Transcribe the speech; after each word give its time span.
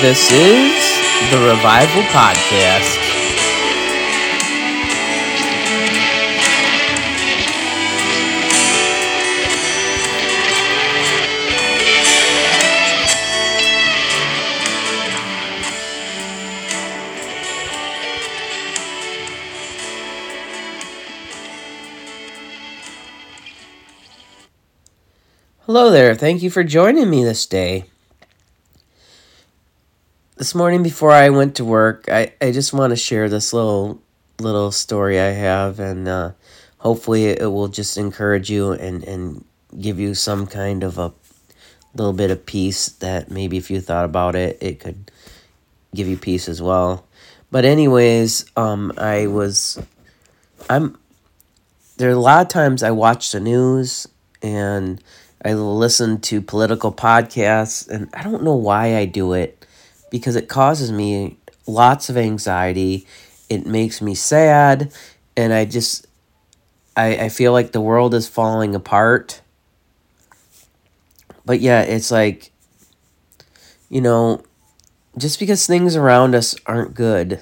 This 0.00 0.30
is 0.30 1.30
the 1.32 1.38
Revival 1.38 2.02
Podcast. 2.02 2.98
Hello 25.66 25.90
there. 25.90 26.14
Thank 26.14 26.44
you 26.44 26.50
for 26.50 26.62
joining 26.62 27.10
me 27.10 27.24
this 27.24 27.44
day. 27.46 27.86
This 30.38 30.54
morning 30.54 30.84
before 30.84 31.10
I 31.10 31.30
went 31.30 31.56
to 31.56 31.64
work, 31.64 32.04
I, 32.08 32.32
I 32.40 32.52
just 32.52 32.72
want 32.72 32.92
to 32.92 32.96
share 32.96 33.28
this 33.28 33.52
little 33.52 34.00
little 34.38 34.70
story 34.70 35.18
I 35.18 35.30
have 35.30 35.80
and 35.80 36.06
uh, 36.06 36.30
hopefully 36.76 37.24
it 37.24 37.50
will 37.50 37.66
just 37.66 37.98
encourage 37.98 38.48
you 38.48 38.70
and, 38.70 39.02
and 39.02 39.44
give 39.80 39.98
you 39.98 40.14
some 40.14 40.46
kind 40.46 40.84
of 40.84 40.96
a 40.96 41.12
little 41.92 42.12
bit 42.12 42.30
of 42.30 42.46
peace 42.46 42.88
that 43.00 43.32
maybe 43.32 43.56
if 43.56 43.68
you 43.68 43.80
thought 43.80 44.04
about 44.04 44.36
it, 44.36 44.56
it 44.60 44.78
could 44.78 45.10
give 45.92 46.06
you 46.06 46.16
peace 46.16 46.48
as 46.48 46.62
well. 46.62 47.04
But 47.50 47.64
anyways, 47.64 48.46
um, 48.56 48.92
I 48.96 49.26
was 49.26 49.82
I'm 50.70 50.96
there 51.96 52.10
are 52.10 52.12
a 52.12 52.16
lot 52.16 52.42
of 52.42 52.48
times 52.48 52.84
I 52.84 52.92
watch 52.92 53.32
the 53.32 53.40
news 53.40 54.06
and 54.40 55.02
I 55.44 55.54
listen 55.54 56.20
to 56.20 56.40
political 56.40 56.92
podcasts, 56.92 57.88
and 57.88 58.08
I 58.14 58.22
don't 58.22 58.44
know 58.44 58.54
why 58.54 58.96
I 58.96 59.04
do 59.04 59.32
it 59.32 59.57
because 60.10 60.36
it 60.36 60.48
causes 60.48 60.92
me 60.92 61.38
lots 61.66 62.08
of 62.08 62.16
anxiety. 62.16 63.06
It 63.48 63.66
makes 63.66 64.02
me 64.02 64.14
sad, 64.14 64.92
and 65.36 65.52
I 65.52 65.64
just 65.64 66.06
I, 66.96 67.16
I 67.16 67.28
feel 67.28 67.52
like 67.52 67.72
the 67.72 67.80
world 67.80 68.14
is 68.14 68.28
falling 68.28 68.74
apart. 68.74 69.40
But 71.44 71.60
yeah, 71.60 71.82
it's 71.82 72.10
like 72.10 72.52
you 73.88 74.00
know, 74.00 74.42
just 75.16 75.38
because 75.38 75.66
things 75.66 75.96
around 75.96 76.34
us 76.34 76.54
aren't 76.66 76.94
good 76.94 77.40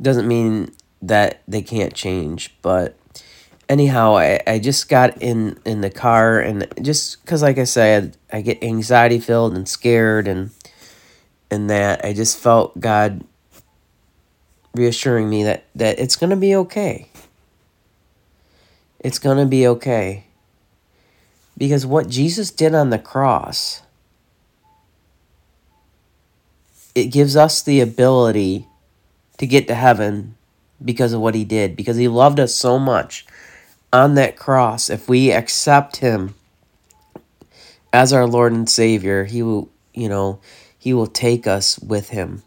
doesn't 0.00 0.28
mean 0.28 0.72
that 1.02 1.42
they 1.48 1.62
can't 1.62 1.94
change, 1.94 2.54
but 2.62 2.96
anyhow, 3.70 4.16
I, 4.16 4.40
I 4.46 4.58
just 4.58 4.88
got 4.88 5.20
in 5.22 5.58
in 5.64 5.80
the 5.80 5.88
car 5.88 6.40
and 6.40 6.66
just 6.82 7.24
because, 7.24 7.42
like 7.42 7.56
I 7.56 7.64
said, 7.64 8.16
I 8.30 8.42
get 8.42 8.62
anxiety 8.62 9.18
filled 9.18 9.54
and 9.54 9.66
scared 9.66 10.28
and 10.28 10.50
and 11.50 11.68
that 11.70 12.04
I 12.04 12.12
just 12.12 12.38
felt 12.38 12.78
God 12.78 13.24
reassuring 14.74 15.28
me 15.28 15.42
that 15.44 15.64
that 15.74 15.98
it's 15.98 16.16
gonna 16.16 16.36
be 16.36 16.54
okay. 16.54 17.08
It's 19.00 19.18
gonna 19.18 19.46
be 19.46 19.66
okay. 19.66 20.24
Because 21.58 21.84
what 21.84 22.08
Jesus 22.08 22.50
did 22.50 22.74
on 22.74 22.90
the 22.90 22.98
cross, 22.98 23.82
it 26.94 27.06
gives 27.06 27.36
us 27.36 27.62
the 27.62 27.80
ability 27.80 28.66
to 29.38 29.46
get 29.46 29.66
to 29.68 29.74
heaven 29.74 30.36
because 30.82 31.12
of 31.12 31.20
what 31.20 31.34
he 31.34 31.44
did, 31.44 31.76
because 31.76 31.96
he 31.96 32.08
loved 32.08 32.40
us 32.40 32.54
so 32.54 32.78
much 32.78 33.26
on 33.92 34.14
that 34.14 34.36
cross, 34.36 34.88
if 34.88 35.08
we 35.08 35.32
accept 35.32 35.96
him 35.96 36.34
as 37.92 38.12
our 38.12 38.26
Lord 38.26 38.52
and 38.52 38.68
Savior, 38.68 39.24
he 39.24 39.42
will, 39.42 39.68
you 39.92 40.08
know, 40.08 40.40
he 40.80 40.92
will 40.92 41.06
take 41.06 41.46
us 41.46 41.78
with 41.78 42.08
him. 42.08 42.42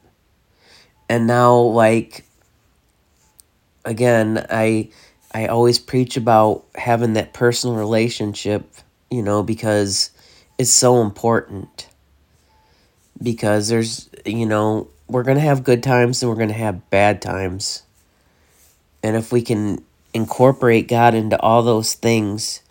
And 1.07 1.27
now 1.27 1.55
like 1.55 2.25
again, 3.85 4.45
I 4.49 4.89
I 5.33 5.47
always 5.47 5.79
preach 5.79 6.17
about 6.17 6.65
having 6.75 7.13
that 7.13 7.33
personal 7.33 7.75
relationship, 7.75 8.69
you 9.09 9.23
know, 9.23 9.43
because 9.43 10.11
it's 10.57 10.73
so 10.73 11.01
important. 11.01 11.87
Because 13.21 13.69
there's, 13.69 14.09
you 14.25 14.45
know, 14.45 14.89
we're 15.07 15.23
going 15.23 15.37
to 15.37 15.43
have 15.43 15.63
good 15.63 15.81
times 15.81 16.21
and 16.21 16.29
we're 16.29 16.35
going 16.35 16.49
to 16.49 16.53
have 16.53 16.89
bad 16.89 17.21
times. 17.21 17.83
And 19.01 19.15
if 19.15 19.31
we 19.31 19.41
can 19.41 19.83
incorporate 20.13 20.87
God 20.87 21.13
into 21.13 21.39
all 21.39 21.63
those 21.63 21.93
things, 21.93 22.61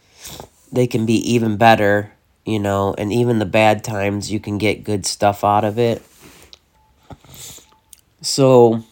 they 0.71 0.87
can 0.87 1.07
be 1.07 1.15
even 1.33 1.57
better, 1.57 2.13
you 2.45 2.59
know, 2.59 2.95
and 2.99 3.13
even 3.13 3.39
the 3.39 3.47
bad 3.47 3.85
times, 3.85 4.31
you 4.33 4.41
can 4.41 4.59
get 4.59 4.85
good 4.85 5.07
stuff 5.07 5.45
out 5.45 5.65
of 5.65 5.79
it. 5.79 6.03
So, 8.21 8.85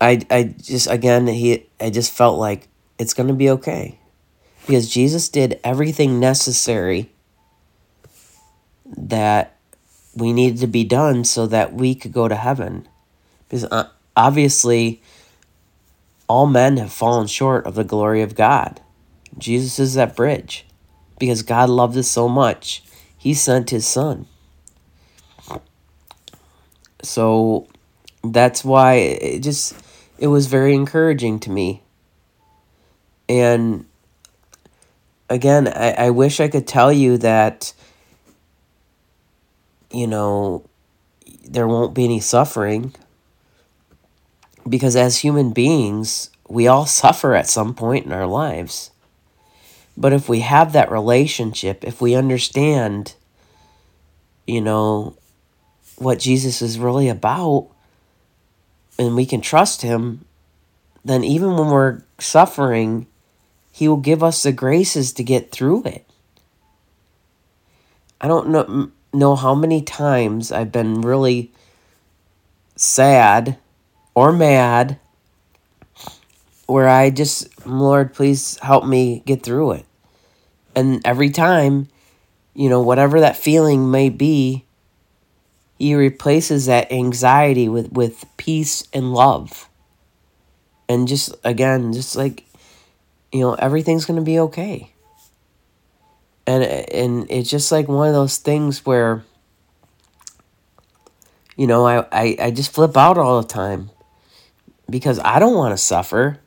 I, 0.00 0.24
I 0.30 0.54
just, 0.60 0.88
again, 0.90 1.26
he, 1.26 1.66
I 1.80 1.90
just 1.90 2.12
felt 2.12 2.38
like 2.38 2.68
it's 2.98 3.14
going 3.14 3.28
to 3.28 3.34
be 3.34 3.50
okay. 3.50 3.98
Because 4.66 4.88
Jesus 4.88 5.28
did 5.28 5.58
everything 5.64 6.20
necessary 6.20 7.10
that 8.96 9.56
we 10.14 10.32
needed 10.32 10.60
to 10.60 10.66
be 10.66 10.84
done 10.84 11.24
so 11.24 11.46
that 11.46 11.72
we 11.72 11.94
could 11.94 12.12
go 12.12 12.28
to 12.28 12.36
heaven. 12.36 12.88
Because 13.48 13.64
uh, 13.64 13.88
obviously, 14.16 15.00
all 16.28 16.46
men 16.46 16.76
have 16.76 16.92
fallen 16.92 17.26
short 17.26 17.66
of 17.66 17.74
the 17.74 17.84
glory 17.84 18.22
of 18.22 18.34
God. 18.34 18.80
Jesus 19.38 19.78
is 19.78 19.94
that 19.94 20.16
bridge 20.16 20.66
because 21.20 21.42
God 21.42 21.68
loved 21.68 21.96
us 21.96 22.08
so 22.08 22.28
much, 22.28 22.82
he 23.16 23.34
sent 23.34 23.70
his 23.70 23.86
son. 23.86 24.26
So 27.02 27.68
that's 28.24 28.64
why 28.64 28.94
it 28.94 29.40
just 29.40 29.74
it 30.18 30.26
was 30.26 30.48
very 30.48 30.74
encouraging 30.74 31.38
to 31.40 31.50
me. 31.50 31.82
And 33.28 33.86
again, 35.28 35.68
I, 35.68 35.92
I 35.92 36.10
wish 36.10 36.40
I 36.40 36.48
could 36.48 36.66
tell 36.66 36.92
you 36.92 37.16
that 37.18 37.72
you 39.92 40.06
know 40.06 40.64
there 41.44 41.68
won't 41.68 41.94
be 41.94 42.04
any 42.04 42.20
suffering 42.20 42.94
because 44.68 44.96
as 44.96 45.18
human 45.18 45.52
beings, 45.52 46.30
we 46.48 46.66
all 46.66 46.86
suffer 47.02 47.34
at 47.34 47.48
some 47.48 47.74
point 47.74 48.06
in 48.06 48.12
our 48.12 48.26
lives. 48.26 48.90
But 49.96 50.12
if 50.12 50.28
we 50.28 50.40
have 50.40 50.72
that 50.72 50.90
relationship, 50.90 51.84
if 51.84 52.00
we 52.00 52.14
understand, 52.14 53.14
you 54.46 54.60
know, 54.60 55.16
what 55.96 56.18
Jesus 56.18 56.62
is 56.62 56.78
really 56.78 57.08
about, 57.08 57.68
and 58.98 59.16
we 59.16 59.26
can 59.26 59.40
trust 59.40 59.82
Him, 59.82 60.24
then 61.04 61.24
even 61.24 61.54
when 61.54 61.68
we're 61.68 62.02
suffering, 62.18 63.06
He 63.72 63.88
will 63.88 63.96
give 63.96 64.22
us 64.22 64.42
the 64.42 64.52
graces 64.52 65.12
to 65.14 65.24
get 65.24 65.50
through 65.50 65.84
it. 65.84 66.06
I 68.20 68.28
don't 68.28 68.48
know, 68.50 68.90
know 69.12 69.36
how 69.36 69.54
many 69.54 69.82
times 69.82 70.52
I've 70.52 70.72
been 70.72 71.00
really 71.00 71.52
sad 72.76 73.58
or 74.14 74.32
mad 74.32 74.98
where 76.70 76.88
I 76.88 77.10
just, 77.10 77.66
Lord, 77.66 78.14
please 78.14 78.58
help 78.60 78.86
me 78.86 79.22
get 79.26 79.42
through 79.42 79.72
it. 79.72 79.86
And 80.76 81.04
every 81.04 81.30
time, 81.30 81.88
you 82.54 82.68
know, 82.68 82.80
whatever 82.80 83.20
that 83.20 83.36
feeling 83.36 83.90
may 83.90 84.08
be, 84.08 84.64
he 85.78 85.94
replaces 85.94 86.66
that 86.66 86.92
anxiety 86.92 87.68
with, 87.68 87.90
with 87.92 88.24
peace 88.36 88.86
and 88.92 89.12
love. 89.12 89.68
And 90.88 91.08
just, 91.08 91.34
again, 91.42 91.92
just 91.92 92.14
like, 92.14 92.44
you 93.32 93.40
know, 93.40 93.54
everything's 93.54 94.04
going 94.04 94.18
to 94.18 94.24
be 94.24 94.38
okay. 94.38 94.92
And, 96.46 96.62
and 96.62 97.26
it's 97.30 97.50
just 97.50 97.72
like 97.72 97.88
one 97.88 98.08
of 98.08 98.14
those 98.14 98.36
things 98.36 98.84
where, 98.86 99.24
you 101.56 101.66
know, 101.66 101.86
I, 101.86 102.06
I, 102.12 102.36
I 102.40 102.50
just 102.50 102.72
flip 102.72 102.96
out 102.96 103.18
all 103.18 103.40
the 103.40 103.48
time 103.48 103.90
because 104.88 105.18
I 105.20 105.38
don't 105.38 105.56
want 105.56 105.72
to 105.72 105.78
suffer. 105.78 106.38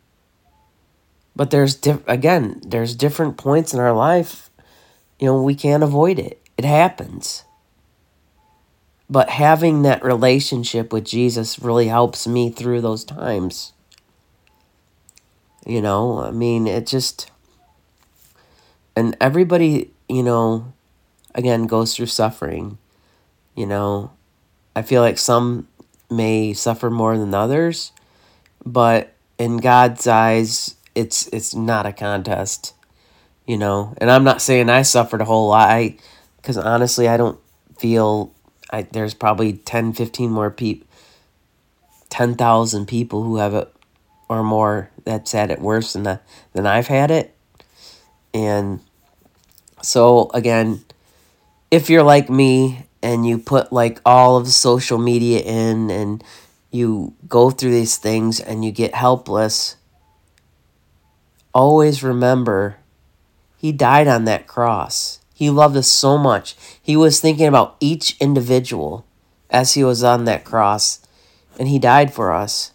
But 1.35 1.51
there's 1.51 1.75
diff- 1.75 2.07
again, 2.07 2.62
there's 2.65 2.95
different 2.95 3.38
points 3.38 3.74
in 3.74 3.80
our 3.80 3.94
life, 3.94 4.50
you 5.19 5.27
know, 5.27 5.41
we 5.41 5.56
can't 5.56 5.83
avoid 5.83 6.19
it. 6.19 6.41
It 6.57 6.65
happens. 6.65 7.45
But 9.09 9.30
having 9.30 9.83
that 9.83 10.03
relationship 10.03 10.91
with 10.91 11.06
Jesus 11.06 11.59
really 11.59 11.88
helps 11.88 12.27
me 12.27 12.50
through 12.50 12.81
those 12.81 13.03
times. 13.03 13.74
You 15.65 15.81
know, 15.81 16.19
I 16.19 16.31
mean, 16.31 16.68
it 16.68 16.88
just 16.88 17.31
and 18.95 19.15
everybody, 19.21 19.91
you 20.09 20.24
know, 20.24 20.74
again 21.33 21.68
goes 21.68 21.95
through 21.95 22.07
suffering. 22.07 22.77
You 23.56 23.65
know, 23.65 24.12
I 24.75 24.81
feel 24.81 25.01
like 25.01 25.18
some 25.18 25.68
may 26.09 26.53
suffer 26.53 26.89
more 26.89 27.18
than 27.18 27.33
others, 27.33 27.91
but 28.65 29.13
in 29.38 29.57
God's 29.57 30.06
eyes, 30.06 30.75
it's 30.95 31.27
it's 31.27 31.55
not 31.55 31.85
a 31.85 31.93
contest, 31.93 32.73
you 33.45 33.57
know. 33.57 33.93
And 33.97 34.11
I'm 34.11 34.23
not 34.23 34.41
saying 34.41 34.69
I 34.69 34.81
suffered 34.81 35.21
a 35.21 35.25
whole 35.25 35.49
lot, 35.49 35.91
because 36.37 36.57
honestly, 36.57 37.07
I 37.07 37.17
don't 37.17 37.39
feel 37.77 38.33
I, 38.73 38.81
there's 38.81 39.13
probably 39.13 39.53
10, 39.53 39.93
15 39.93 40.31
more 40.31 40.49
people, 40.49 40.87
10,000 42.09 42.87
people 42.87 43.23
who 43.23 43.37
have 43.37 43.53
it 43.53 43.71
or 44.27 44.43
more 44.43 44.89
that's 45.03 45.31
had 45.31 45.51
it 45.51 45.61
worse 45.61 45.93
than, 45.93 46.03
the, 46.03 46.19
than 46.53 46.65
I've 46.65 46.87
had 46.87 47.11
it. 47.11 47.35
And 48.33 48.79
so, 49.83 50.31
again, 50.33 50.83
if 51.69 51.89
you're 51.89 52.03
like 52.03 52.31
me 52.31 52.87
and 53.03 53.27
you 53.27 53.37
put 53.37 53.71
like 53.71 54.01
all 54.05 54.37
of 54.37 54.47
social 54.47 54.97
media 54.97 55.41
in 55.41 55.91
and 55.91 56.23
you 56.71 57.13
go 57.27 57.51
through 57.51 57.71
these 57.71 57.97
things 57.97 58.39
and 58.39 58.65
you 58.65 58.71
get 58.71 58.95
helpless, 58.95 59.75
always 61.53 62.03
remember 62.03 62.77
he 63.57 63.71
died 63.71 64.07
on 64.07 64.25
that 64.25 64.47
cross. 64.47 65.19
He 65.33 65.50
loved 65.50 65.77
us 65.77 65.88
so 65.88 66.17
much. 66.17 66.55
He 66.81 66.97
was 66.97 67.19
thinking 67.19 67.47
about 67.47 67.75
each 67.79 68.17
individual 68.19 69.05
as 69.50 69.73
he 69.73 69.83
was 69.83 70.03
on 70.03 70.25
that 70.25 70.44
cross, 70.44 71.00
and 71.57 71.67
he 71.67 71.79
died 71.79 72.13
for 72.13 72.33
us. 72.33 72.71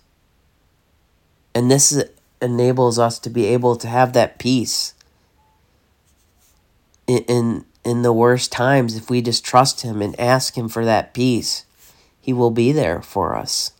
And 1.54 1.70
this 1.70 2.02
enables 2.40 2.98
us 2.98 3.19
to 3.19 3.30
be 3.30 3.46
able 3.46 3.76
to 3.76 3.88
have 3.88 4.12
that 4.12 4.38
peace 4.38 4.94
in, 7.06 7.19
in, 7.25 7.64
in 7.84 8.02
the 8.02 8.12
worst 8.12 8.52
times 8.52 8.96
if 8.96 9.10
we 9.10 9.20
just 9.20 9.44
trust 9.44 9.80
him 9.80 10.00
and 10.00 10.19
ask 10.20 10.56
him 10.56 10.69
for 10.69 10.84
that 10.84 11.14
peace. 11.14 11.64
He 12.20 12.32
will 12.32 12.50
be 12.50 12.72
there 12.72 13.02
for 13.02 13.34
us. 13.34 13.72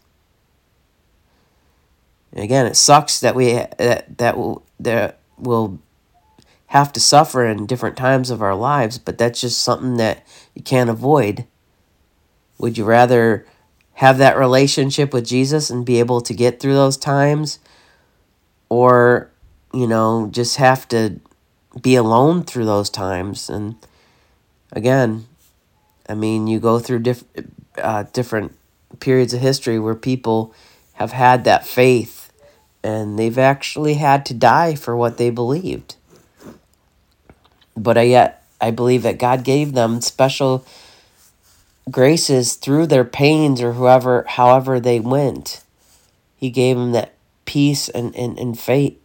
Again, 2.33 2.67
it 2.67 2.77
sucks 2.77 3.21
that 3.21 3.35
we 3.35 3.53
that 3.53 4.19
that 4.19 4.37
that 4.81 5.19
will 5.37 5.79
have 6.69 6.93
to 6.93 7.01
suffer 7.01 7.47
in 7.47 7.67
different 7.67 7.97
times 7.97 8.31
of 8.31 8.43
our 8.43 8.55
lives, 8.55 8.99
but 8.99 9.17
that's 9.19 9.41
just 9.41 9.63
something 9.63 9.97
that 9.97 10.27
you 10.55 10.63
can't 10.63 10.91
avoid. 10.91 11.47
Would 12.59 12.77
you 12.77 12.85
rather 12.85 13.47
have 13.95 14.19
that 14.19 14.37
relationship 14.37 15.13
with 15.13 15.27
Jesus 15.27 15.71
and 15.71 15.87
be 15.87 15.99
able 15.99 16.21
to 16.21 16.35
get 16.35 16.61
through 16.61 16.75
those 16.75 16.97
times 16.97 17.59
or 18.69 19.31
you 19.73 19.87
know, 19.87 20.29
just 20.31 20.57
have 20.57 20.89
to 20.89 21.21
be 21.81 21.95
alone 21.95 22.43
through 22.43 22.65
those 22.65 22.91
times 22.91 23.51
and 23.51 23.77
again, 24.73 25.27
I 26.09 26.15
mean, 26.15 26.47
you 26.47 26.59
go 26.59 26.79
through 26.79 27.01
diff- 27.01 27.25
uh, 27.77 28.05
different 28.13 28.57
periods 29.01 29.35
of 29.35 29.41
history 29.41 29.79
where 29.79 29.95
people 29.95 30.55
have 30.95 31.13
had 31.13 31.45
that 31.45 31.67
faith 31.67 32.18
and 32.83 33.19
they've 33.19 33.39
actually 33.39 33.95
had 33.95 34.25
to 34.27 34.35
die 34.35 34.75
for 34.75 34.97
what 34.97 35.19
they 35.19 35.31
believed. 35.31 35.97
But 37.77 37.99
I 37.99 38.03
yet 38.03 38.45
I 38.61 38.71
believe 38.71 39.03
that 39.03 39.19
God 39.19 39.45
gave 39.45 39.73
them 39.73 40.01
special 40.01 40.65
graces 41.91 42.55
through 42.55 42.87
their 42.87 43.05
pains 43.05 43.63
or 43.63 43.73
whoever 43.73 44.25
however 44.29 44.81
they 44.81 45.01
went. 45.01 45.63
He 46.37 46.51
gave 46.51 46.77
them 46.77 46.93
that 46.93 47.15
peace 47.45 47.89
and, 47.89 48.15
and, 48.15 48.39
and 48.39 48.59
faith 48.59 48.99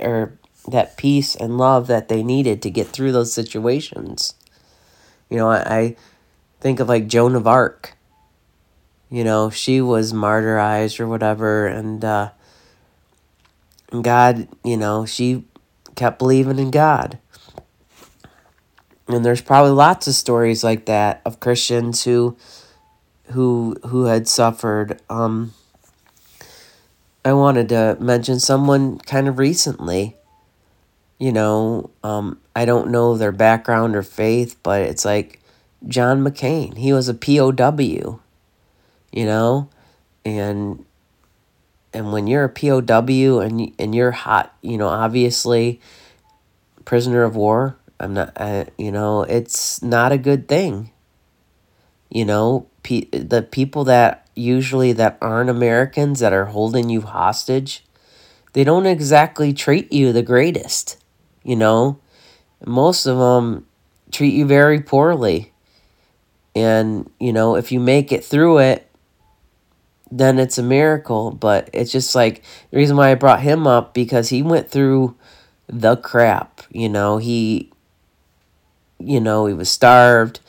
or 0.00 0.38
that 0.68 0.96
peace 0.96 1.34
and 1.34 1.58
love 1.58 1.86
that 1.88 2.08
they 2.08 2.22
needed 2.22 2.62
to 2.62 2.70
get 2.70 2.88
through 2.88 3.12
those 3.12 3.32
situations. 3.32 4.34
You 5.28 5.36
know, 5.38 5.50
I, 5.50 5.78
I 5.78 5.96
think 6.60 6.80
of 6.80 6.88
like 6.88 7.06
Joan 7.06 7.34
of 7.34 7.46
Arc. 7.46 7.94
You 9.10 9.24
know, 9.24 9.50
she 9.50 9.80
was 9.80 10.12
martyrized 10.12 10.98
or 10.98 11.06
whatever, 11.06 11.66
and 11.66 12.02
uh, 12.02 12.30
God, 14.00 14.48
you 14.64 14.76
know, 14.76 15.04
she 15.04 15.44
kept 15.94 16.18
believing 16.18 16.58
in 16.58 16.70
God. 16.70 17.18
And 19.08 19.24
there's 19.24 19.42
probably 19.42 19.72
lots 19.72 20.06
of 20.06 20.14
stories 20.14 20.64
like 20.64 20.86
that 20.86 21.20
of 21.26 21.40
Christians 21.40 22.04
who 22.04 22.36
who 23.32 23.76
who 23.86 24.04
had 24.04 24.26
suffered 24.28 25.00
um 25.10 25.52
I 27.24 27.32
wanted 27.32 27.68
to 27.68 27.96
mention 28.00 28.40
someone 28.40 28.98
kind 28.98 29.28
of 29.28 29.38
recently. 29.38 30.16
You 31.18 31.30
know, 31.30 31.90
um, 32.02 32.40
I 32.56 32.64
don't 32.64 32.90
know 32.90 33.16
their 33.16 33.30
background 33.30 33.94
or 33.94 34.02
faith, 34.02 34.56
but 34.64 34.82
it's 34.82 35.04
like 35.04 35.40
John 35.86 36.24
McCain. 36.24 36.76
He 36.76 36.92
was 36.92 37.08
a 37.08 37.14
POW, 37.14 38.18
you 39.12 39.24
know, 39.24 39.68
and 40.24 40.84
and 41.94 42.12
when 42.12 42.26
you're 42.26 42.44
a 42.44 42.48
POW 42.48 43.40
and 43.40 43.72
and 43.78 43.94
you're 43.94 44.10
hot, 44.12 44.54
you 44.62 44.78
know, 44.78 44.88
obviously 44.88 45.80
prisoner 46.84 47.22
of 47.22 47.36
war. 47.36 47.76
I'm 48.00 48.14
not, 48.14 48.32
I, 48.36 48.66
you 48.76 48.90
know, 48.90 49.22
it's 49.22 49.82
not 49.82 50.12
a 50.12 50.18
good 50.18 50.48
thing. 50.48 50.90
You 52.10 52.24
know, 52.24 52.66
pe- 52.82 53.08
the 53.10 53.42
people 53.42 53.84
that 53.84 54.26
usually 54.34 54.92
that 54.92 55.18
aren't 55.20 55.50
Americans 55.50 56.20
that 56.20 56.32
are 56.32 56.46
holding 56.46 56.90
you 56.90 57.02
hostage, 57.02 57.84
they 58.52 58.64
don't 58.64 58.86
exactly 58.86 59.52
treat 59.52 59.92
you 59.92 60.12
the 60.12 60.22
greatest. 60.22 60.98
You 61.44 61.56
know, 61.56 62.00
most 62.64 63.06
of 63.06 63.18
them 63.18 63.66
treat 64.10 64.34
you 64.34 64.46
very 64.46 64.80
poorly. 64.80 65.52
And, 66.54 67.10
you 67.18 67.32
know, 67.32 67.56
if 67.56 67.72
you 67.72 67.80
make 67.80 68.12
it 68.12 68.24
through 68.24 68.58
it, 68.58 68.90
then 70.18 70.38
it's 70.38 70.58
a 70.58 70.62
miracle. 70.62 71.30
But 71.30 71.70
it's 71.72 71.92
just 71.92 72.14
like 72.14 72.42
the 72.70 72.76
reason 72.76 72.96
why 72.96 73.10
I 73.10 73.14
brought 73.14 73.40
him 73.40 73.66
up 73.66 73.94
because 73.94 74.28
he 74.28 74.42
went 74.42 74.70
through 74.70 75.16
the 75.66 75.96
crap. 75.96 76.60
You 76.70 76.88
know, 76.88 77.18
he, 77.18 77.70
you 78.98 79.20
know, 79.20 79.46
he 79.46 79.54
was 79.54 79.70
starved, 79.70 80.40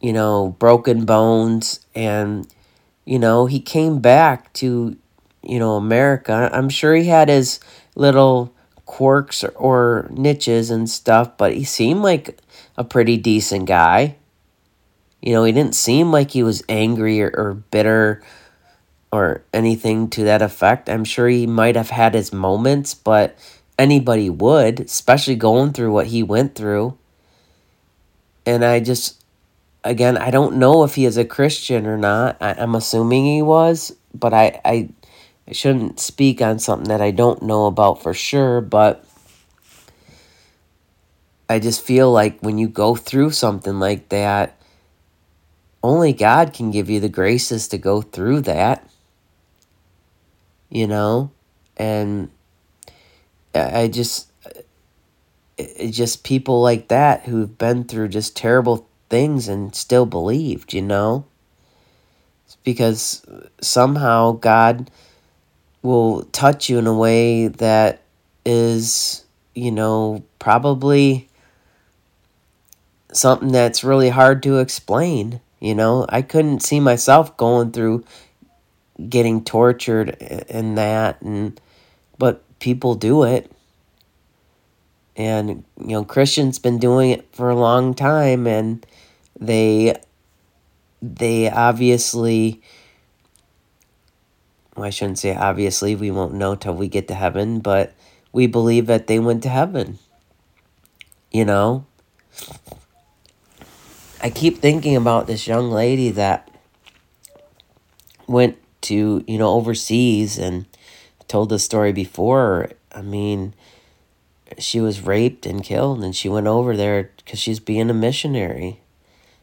you 0.00 0.12
know, 0.12 0.56
broken 0.58 1.04
bones, 1.04 1.80
and, 1.94 2.46
you 3.04 3.18
know, 3.18 3.46
he 3.46 3.60
came 3.60 4.00
back 4.00 4.52
to, 4.54 4.96
you 5.42 5.58
know, 5.58 5.72
America. 5.72 6.50
I'm 6.52 6.68
sure 6.68 6.94
he 6.94 7.06
had 7.06 7.28
his 7.28 7.60
little 7.94 8.52
quirks 8.86 9.44
or, 9.44 9.50
or 9.50 10.10
niches 10.10 10.70
and 10.70 10.88
stuff, 10.88 11.36
but 11.36 11.54
he 11.54 11.64
seemed 11.64 12.02
like 12.02 12.38
a 12.76 12.84
pretty 12.84 13.16
decent 13.16 13.66
guy. 13.66 14.16
You 15.22 15.32
know, 15.32 15.44
he 15.44 15.52
didn't 15.52 15.74
seem 15.74 16.12
like 16.12 16.32
he 16.32 16.42
was 16.42 16.62
angry 16.68 17.22
or, 17.22 17.32
or 17.34 17.54
bitter 17.54 18.22
or 19.14 19.44
anything 19.52 20.10
to 20.10 20.24
that 20.24 20.42
effect. 20.42 20.88
I'm 20.88 21.04
sure 21.04 21.28
he 21.28 21.46
might 21.46 21.76
have 21.76 21.90
had 21.90 22.14
his 22.14 22.32
moments, 22.32 22.94
but 22.94 23.38
anybody 23.78 24.28
would, 24.28 24.80
especially 24.80 25.36
going 25.36 25.72
through 25.72 25.92
what 25.92 26.08
he 26.08 26.24
went 26.24 26.56
through. 26.56 26.98
And 28.44 28.64
I 28.64 28.80
just, 28.80 29.22
again, 29.84 30.18
I 30.18 30.32
don't 30.32 30.56
know 30.56 30.82
if 30.82 30.96
he 30.96 31.04
is 31.04 31.16
a 31.16 31.24
Christian 31.24 31.86
or 31.86 31.96
not. 31.96 32.36
I, 32.40 32.60
am 32.60 32.74
assuming 32.74 33.24
he 33.24 33.40
was, 33.40 33.94
but 34.12 34.34
I, 34.34 34.60
I, 34.64 34.88
I 35.46 35.52
shouldn't 35.52 36.00
speak 36.00 36.42
on 36.42 36.58
something 36.58 36.88
that 36.88 37.00
I 37.00 37.12
don't 37.12 37.42
know 37.42 37.66
about 37.66 38.02
for 38.02 38.14
sure, 38.14 38.60
but 38.60 39.04
I 41.48 41.60
just 41.60 41.82
feel 41.82 42.10
like 42.10 42.40
when 42.40 42.58
you 42.58 42.66
go 42.66 42.96
through 42.96 43.30
something 43.30 43.78
like 43.78 44.08
that, 44.08 44.58
only 45.84 46.12
God 46.12 46.52
can 46.52 46.72
give 46.72 46.90
you 46.90 46.98
the 46.98 47.08
graces 47.08 47.68
to 47.68 47.78
go 47.78 48.02
through 48.02 48.40
that. 48.42 48.88
You 50.74 50.86
know? 50.86 51.30
And 51.78 52.30
I 53.54 53.88
just 53.88 54.30
it's 55.56 55.96
just 55.96 56.24
people 56.24 56.60
like 56.60 56.88
that 56.88 57.22
who've 57.22 57.56
been 57.58 57.84
through 57.84 58.08
just 58.08 58.36
terrible 58.36 58.88
things 59.08 59.48
and 59.48 59.74
still 59.74 60.06
believed, 60.06 60.72
you 60.72 60.82
know? 60.82 61.26
It's 62.46 62.56
because 62.56 63.24
somehow 63.60 64.32
God 64.32 64.90
will 65.82 66.22
touch 66.32 66.68
you 66.68 66.78
in 66.78 66.86
a 66.86 66.94
way 66.94 67.48
that 67.48 68.02
is, 68.44 69.24
you 69.54 69.70
know, 69.70 70.24
probably 70.38 71.28
something 73.12 73.52
that's 73.52 73.84
really 73.84 74.08
hard 74.08 74.42
to 74.42 74.58
explain. 74.58 75.40
You 75.60 75.74
know, 75.74 76.04
I 76.08 76.22
couldn't 76.22 76.60
see 76.60 76.80
myself 76.80 77.36
going 77.36 77.70
through 77.70 78.04
getting 79.08 79.44
tortured 79.44 80.16
and 80.20 80.78
that 80.78 81.20
and 81.22 81.60
but 82.18 82.42
people 82.60 82.94
do 82.94 83.24
it. 83.24 83.50
And 85.16 85.64
you 85.78 85.88
know, 85.88 86.04
Christians 86.04 86.58
been 86.58 86.78
doing 86.78 87.10
it 87.10 87.28
for 87.32 87.50
a 87.50 87.56
long 87.56 87.94
time 87.94 88.46
and 88.46 88.84
they 89.38 89.96
they 91.02 91.50
obviously 91.50 92.62
well, 94.76 94.86
I 94.86 94.90
shouldn't 94.90 95.18
say 95.18 95.34
obviously, 95.34 95.94
we 95.94 96.10
won't 96.10 96.34
know 96.34 96.54
till 96.54 96.74
we 96.74 96.88
get 96.88 97.08
to 97.08 97.14
heaven, 97.14 97.60
but 97.60 97.94
we 98.32 98.46
believe 98.46 98.86
that 98.86 99.06
they 99.06 99.18
went 99.18 99.42
to 99.44 99.48
heaven. 99.48 99.98
You 101.30 101.44
know? 101.44 101.86
I 104.20 104.30
keep 104.30 104.58
thinking 104.58 104.96
about 104.96 105.26
this 105.26 105.46
young 105.46 105.70
lady 105.70 106.10
that 106.10 106.50
went 108.26 108.58
to, 108.84 109.24
you 109.26 109.38
know, 109.38 109.50
overseas 109.50 110.38
and 110.38 110.66
told 111.28 111.48
the 111.48 111.58
story 111.58 111.92
before. 111.92 112.70
I 112.92 113.02
mean, 113.02 113.54
she 114.58 114.80
was 114.80 115.00
raped 115.02 115.46
and 115.46 115.64
killed 115.64 116.02
and 116.02 116.14
she 116.14 116.28
went 116.28 116.46
over 116.46 116.76
there 116.76 117.10
because 117.16 117.38
she's 117.38 117.60
being 117.60 117.90
a 117.90 117.94
missionary. 117.94 118.80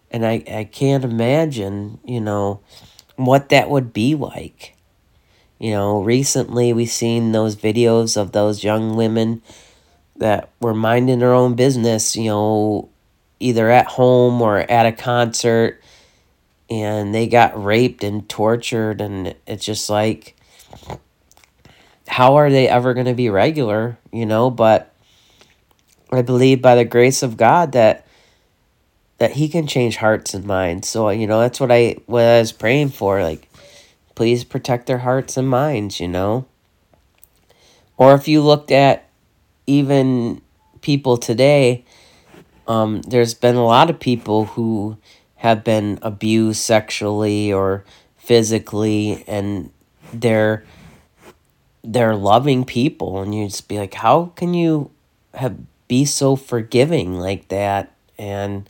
And 0.10 0.26
I, 0.26 0.44
I 0.52 0.64
can't 0.66 1.04
imagine, 1.04 2.00
you 2.04 2.20
know, 2.20 2.60
what 3.16 3.50
that 3.50 3.70
would 3.70 3.94
be 3.94 4.16
like. 4.16 4.76
You 5.60 5.72
know, 5.72 6.02
recently 6.02 6.74
we've 6.74 6.90
seen 6.90 7.32
those 7.32 7.56
videos 7.56 8.18
of 8.18 8.32
those 8.32 8.64
young 8.64 8.96
women 8.96 9.42
that 10.18 10.50
were 10.60 10.74
minding 10.74 11.20
their 11.20 11.34
own 11.34 11.56
business, 11.56 12.16
you 12.16 12.26
know, 12.26 12.90
either 13.40 13.70
at 13.70 13.88
home 13.88 14.42
or 14.42 14.60
at 14.60 14.86
a 14.86 14.92
concert, 14.92 15.81
and 16.72 17.14
they 17.14 17.28
got 17.28 17.62
raped 17.62 18.04
and 18.04 18.28
tortured, 18.28 19.02
and 19.02 19.36
it's 19.46 19.66
just 19.66 19.90
like, 19.90 20.36
how 22.08 22.36
are 22.36 22.50
they 22.50 22.68
ever 22.68 22.94
going 22.94 23.06
to 23.06 23.14
be 23.14 23.30
regular, 23.30 23.98
you 24.12 24.26
know? 24.26 24.50
But 24.50 24.94
I 26.12 26.22
believe 26.24 26.62
by 26.62 26.76
the 26.76 26.86
grace 26.86 27.22
of 27.22 27.38
God 27.38 27.74
that 27.74 28.08
that 29.18 29.34
he 29.34 29.50
can 29.50 29.68
change 29.68 29.98
hearts 29.98 30.34
and 30.34 30.46
minds. 30.46 30.90
So, 30.90 31.10
you 31.10 31.28
know, 31.28 31.42
that's 31.42 31.60
what 31.60 31.72
I 31.72 31.98
what 32.08 32.24
I 32.24 32.40
was 32.40 32.52
praying 32.52 32.90
for 32.90 33.22
like 33.22 33.48
please 34.16 34.44
protect 34.44 34.88
their 34.88 35.00
hearts 35.00 35.38
and 35.38 35.50
minds, 35.50 36.00
you 36.00 36.08
know? 36.08 36.46
Or 37.98 38.14
if 38.14 38.28
you 38.28 38.42
looked 38.42 38.72
at 38.72 39.10
even 39.68 40.42
people 40.82 41.18
today, 41.18 41.86
um, 42.68 43.02
there's 43.02 43.34
been 43.34 43.56
a 43.56 43.66
lot 43.66 43.90
of 43.90 44.00
people 44.00 44.46
who 44.46 44.98
have 45.42 45.64
been 45.64 46.00
abused 46.02 46.62
sexually 46.62 47.52
or 47.52 47.84
physically 48.18 49.24
and 49.28 49.72
they're 50.14 50.64
they're 51.84 52.16
loving 52.16 52.64
people 52.64 53.22
and 53.22 53.34
you 53.34 53.48
just 53.48 53.68
be 53.68 53.80
like 53.80 53.96
how 53.96 54.26
can 54.36 54.54
you 54.54 54.92
have 55.34 55.58
be 55.88 56.06
so 56.06 56.38
forgiving 56.38 57.20
like 57.20 57.50
that? 57.50 57.92
And 58.18 58.70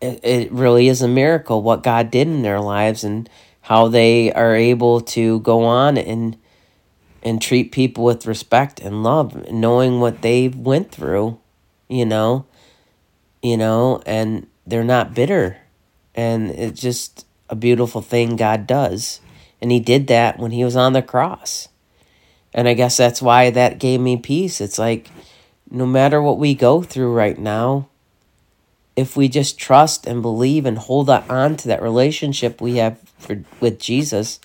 it, 0.00 0.20
it 0.22 0.52
really 0.52 0.88
is 0.88 1.00
a 1.00 1.08
miracle 1.08 1.62
what 1.62 1.82
god 1.82 2.10
did 2.10 2.28
in 2.28 2.42
their 2.42 2.60
lives 2.60 3.04
and 3.04 3.28
how 3.62 3.88
they 3.88 4.32
are 4.32 4.54
able 4.54 5.00
to 5.00 5.40
go 5.40 5.64
on 5.64 5.96
and 5.96 6.36
and 7.22 7.40
treat 7.40 7.72
people 7.72 8.04
with 8.04 8.26
respect 8.26 8.80
and 8.80 9.02
love 9.02 9.50
knowing 9.50 9.98
what 9.98 10.22
they 10.22 10.48
went 10.48 10.90
through 10.90 11.38
you 11.88 12.04
know? 12.04 12.44
You 13.42 13.56
know? 13.56 14.02
And 14.04 14.47
they're 14.68 14.84
not 14.84 15.14
bitter. 15.14 15.58
And 16.14 16.50
it's 16.50 16.80
just 16.80 17.26
a 17.48 17.56
beautiful 17.56 18.02
thing 18.02 18.36
god 18.36 18.66
does. 18.66 19.20
And 19.60 19.70
he 19.70 19.80
did 19.80 20.06
that 20.08 20.38
when 20.38 20.50
he 20.50 20.64
was 20.64 20.76
on 20.76 20.92
the 20.92 21.02
cross. 21.02 21.68
And 22.54 22.66
i 22.68 22.74
guess 22.74 22.96
that's 22.96 23.22
why 23.22 23.50
that 23.50 23.78
gave 23.78 24.00
me 24.00 24.16
peace. 24.16 24.60
It's 24.60 24.78
like 24.78 25.10
no 25.70 25.86
matter 25.86 26.20
what 26.22 26.38
we 26.38 26.54
go 26.54 26.82
through 26.82 27.12
right 27.12 27.38
now 27.38 27.88
if 28.96 29.16
we 29.16 29.28
just 29.28 29.58
trust 29.58 30.06
and 30.06 30.22
believe 30.22 30.66
and 30.66 30.76
hold 30.76 31.08
on 31.08 31.56
to 31.56 31.68
that 31.68 31.80
relationship 31.80 32.60
we 32.60 32.76
have 32.76 32.98
for, 33.16 33.44
with 33.60 33.78
jesus 33.78 34.40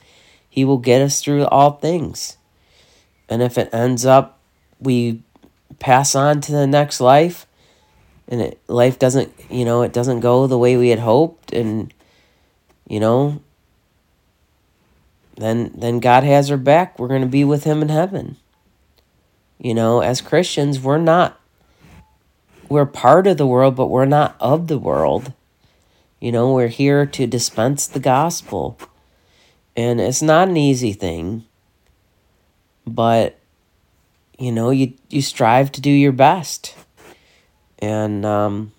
he 0.54 0.64
will 0.64 0.78
get 0.78 1.02
us 1.02 1.20
through 1.20 1.46
all 1.46 1.72
things. 1.72 2.38
And 3.28 3.42
if 3.42 3.58
it 3.58 3.74
ends 3.74 4.06
up 4.06 4.38
we 4.80 5.24
pass 5.80 6.14
on 6.14 6.42
to 6.42 6.52
the 6.52 6.68
next 6.68 7.02
life 7.02 7.48
and 8.28 8.42
it, 8.42 8.60
life 8.68 9.00
doesn't, 9.00 9.34
you 9.50 9.66
know, 9.66 9.82
it 9.82 9.94
doesn't 9.94 10.22
go 10.22 10.48
the 10.48 10.58
way 10.58 10.78
we 10.78 10.90
had 10.90 11.00
hoped 11.00 11.52
and 11.54 11.94
you 12.88 13.00
know, 13.00 13.42
then 15.36 15.72
then 15.76 16.00
God 16.00 16.24
has 16.24 16.52
our 16.52 16.58
back. 16.58 17.00
We're 17.00 17.08
going 17.08 17.22
to 17.22 17.28
be 17.28 17.44
with 17.44 17.64
him 17.64 17.82
in 17.82 17.90
heaven. 17.90 18.38
You 19.58 19.74
know, 19.74 20.02
as 20.02 20.22
Christians, 20.22 20.80
we're 20.80 20.98
not 20.98 21.40
we're 22.70 22.86
part 22.86 23.28
of 23.28 23.38
the 23.38 23.48
world, 23.48 23.76
but 23.76 23.88
we're 23.88 24.06
not 24.06 24.36
of 24.40 24.68
the 24.68 24.80
world. 24.80 25.34
You 26.20 26.32
know, 26.32 26.54
we're 26.54 26.68
here 26.68 27.06
to 27.06 27.28
dispense 27.28 27.88
the 27.88 28.00
gospel. 28.00 28.78
And 29.76 30.00
it's 30.00 30.22
not 30.22 30.50
an 30.50 30.58
easy 30.58 30.94
thing 30.94 31.46
but 32.86 33.38
you 34.38 34.52
know 34.52 34.70
you 34.70 34.94
you 35.10 35.22
strive 35.22 35.72
to 35.72 35.82
do 35.82 35.90
your 35.90 36.12
best 36.12 36.76
and 37.84 38.26
um 38.26 38.72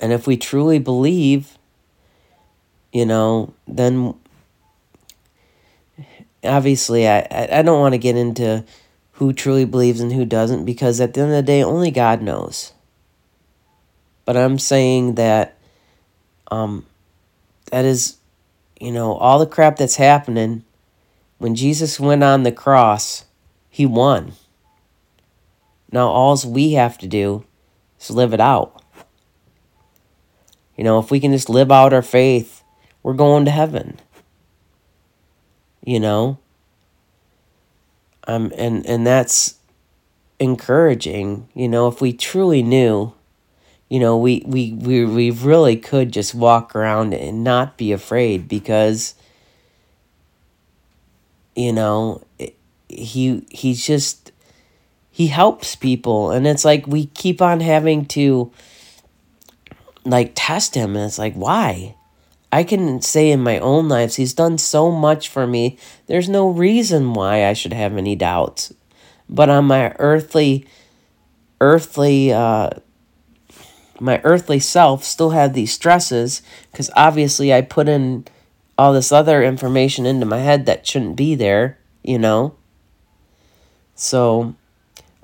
and 0.00 0.12
if 0.12 0.26
we 0.26 0.36
truly 0.36 0.78
believe 0.78 1.56
you 2.92 3.06
know 3.06 3.52
then 3.66 4.14
obviously 6.42 7.08
i 7.08 7.26
i 7.50 7.62
don't 7.62 7.80
want 7.80 7.92
to 7.92 7.98
get 7.98 8.16
into 8.16 8.64
who 9.12 9.32
truly 9.32 9.64
believes 9.64 10.00
and 10.00 10.12
who 10.12 10.24
doesn't 10.24 10.64
because 10.64 11.00
at 11.00 11.14
the 11.14 11.20
end 11.20 11.30
of 11.30 11.36
the 11.36 11.42
day 11.42 11.62
only 11.62 11.90
god 11.90 12.20
knows 12.20 12.72
but 14.24 14.36
i'm 14.36 14.58
saying 14.58 15.14
that 15.14 15.56
um 16.50 16.84
that 17.70 17.84
is 17.84 18.16
you 18.80 18.90
know 18.90 19.14
all 19.14 19.38
the 19.38 19.46
crap 19.46 19.76
that's 19.76 19.96
happening 19.96 20.64
when 21.44 21.54
Jesus 21.54 22.00
went 22.00 22.22
on 22.22 22.42
the 22.42 22.52
cross, 22.52 23.24
he 23.68 23.84
won. 23.84 24.32
Now, 25.94 26.08
all 26.08 26.36
we 26.44 26.72
have 26.72 26.98
to 26.98 27.06
do 27.06 27.44
is 28.00 28.10
live 28.10 28.34
it 28.34 28.40
out. 28.40 28.82
You 30.76 30.82
know, 30.82 30.98
if 30.98 31.08
we 31.12 31.20
can 31.20 31.30
just 31.30 31.48
live 31.48 31.70
out 31.70 31.92
our 31.92 32.02
faith, 32.02 32.64
we're 33.04 33.14
going 33.14 33.44
to 33.44 33.52
heaven. 33.52 34.00
You 35.84 36.00
know? 36.00 36.38
Um, 38.26 38.52
and, 38.58 38.84
and 38.86 39.06
that's 39.06 39.54
encouraging. 40.40 41.48
You 41.54 41.68
know, 41.68 41.86
if 41.86 42.00
we 42.00 42.12
truly 42.12 42.64
knew, 42.64 43.14
you 43.88 44.00
know, 44.00 44.18
we, 44.18 44.42
we, 44.44 44.72
we, 44.72 45.04
we 45.04 45.30
really 45.30 45.76
could 45.76 46.10
just 46.10 46.34
walk 46.34 46.74
around 46.74 47.14
and 47.14 47.44
not 47.44 47.76
be 47.76 47.92
afraid 47.92 48.48
because 48.48 49.14
you 51.54 51.72
know 51.72 52.20
he 52.88 53.46
he's 53.48 53.86
just 53.86 54.32
he 55.14 55.28
helps 55.28 55.76
people. 55.76 56.32
And 56.32 56.44
it's 56.44 56.64
like 56.64 56.88
we 56.88 57.06
keep 57.06 57.40
on 57.40 57.60
having 57.60 58.04
to 58.06 58.50
like 60.04 60.32
test 60.34 60.74
him. 60.74 60.96
And 60.96 61.06
it's 61.06 61.20
like 61.20 61.34
why? 61.34 61.94
I 62.50 62.64
can 62.64 63.00
say 63.00 63.30
in 63.30 63.40
my 63.40 63.60
own 63.60 63.88
lives 63.88 64.16
he's 64.16 64.34
done 64.34 64.58
so 64.58 64.90
much 64.90 65.28
for 65.28 65.46
me. 65.46 65.78
There's 66.08 66.28
no 66.28 66.48
reason 66.48 67.14
why 67.14 67.46
i 67.46 67.52
should 67.52 67.72
have 67.72 67.96
any 67.96 68.16
doubts. 68.16 68.74
But 69.28 69.48
on 69.48 69.66
my 69.66 69.94
earthly 70.00 70.66
earthly 71.60 72.32
uh 72.32 72.70
my 74.00 74.20
earthly 74.24 74.58
self 74.58 75.04
still 75.04 75.30
had 75.30 75.54
these 75.54 75.72
stresses 75.72 76.42
because 76.72 76.90
obviously 76.96 77.54
i 77.54 77.60
put 77.60 77.88
in 77.88 78.26
all 78.76 78.92
this 78.92 79.12
other 79.12 79.44
information 79.44 80.06
into 80.06 80.26
my 80.26 80.38
head 80.38 80.66
that 80.66 80.84
shouldn't 80.84 81.14
be 81.14 81.36
there, 81.36 81.78
you 82.02 82.18
know? 82.18 82.56
So, 83.94 84.56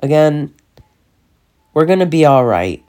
again, 0.01 0.55
we're 1.73 1.87
going 1.87 2.01
to 2.01 2.07
be 2.07 2.25
all 2.25 2.45
right. 2.45 2.85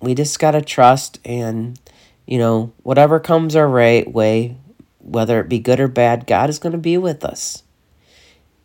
We 0.00 0.14
just 0.14 0.38
got 0.38 0.52
to 0.52 0.62
trust 0.62 1.20
and, 1.24 1.78
you 2.26 2.38
know, 2.38 2.72
whatever 2.82 3.20
comes 3.20 3.54
our 3.54 3.68
right 3.68 4.10
way, 4.10 4.56
whether 4.98 5.40
it 5.40 5.48
be 5.48 5.58
good 5.58 5.80
or 5.80 5.88
bad, 5.88 6.26
God 6.26 6.50
is 6.50 6.58
going 6.58 6.72
to 6.72 6.78
be 6.78 6.98
with 6.98 7.24
us. 7.24 7.62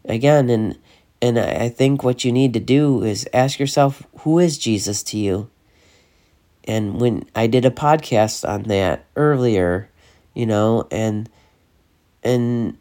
Again, 0.05 0.49
and 0.49 0.77
and 1.21 1.39
I 1.39 1.69
think 1.69 2.03
what 2.03 2.23
you 2.23 2.31
need 2.31 2.53
to 2.53 2.59
do 2.59 3.03
is 3.03 3.27
ask 3.33 3.57
yourself, 3.57 4.03
who 4.19 4.37
is 4.37 4.57
Jesus 4.57 5.01
to 5.03 5.17
you? 5.17 5.49
And 6.65 6.99
when 6.99 7.25
I 7.33 7.47
did 7.47 7.65
a 7.65 7.71
podcast 7.71 8.47
on 8.47 8.63
that 8.63 9.05
earlier, 9.15 9.89
you 10.33 10.45
know, 10.45 10.87
and 10.91 11.29
and 12.23 12.77